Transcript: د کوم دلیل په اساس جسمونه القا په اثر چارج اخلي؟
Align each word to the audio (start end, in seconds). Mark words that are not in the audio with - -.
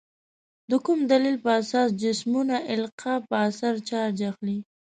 د 0.69 0.71
کوم 0.85 0.99
دلیل 1.11 1.35
په 1.43 1.49
اساس 1.61 1.89
جسمونه 2.01 2.55
القا 2.73 3.13
په 3.27 3.35
اثر 3.47 3.73
چارج 3.89 4.17
اخلي؟ 4.31 4.57